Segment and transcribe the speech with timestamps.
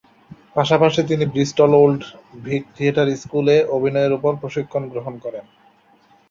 [0.55, 2.01] পাশাপাশি তিনি Bristol Old
[2.45, 5.45] Vic Theatre School এ অভিনয়ের উপর প্রশিক্ষণ গ্রহণ করেন।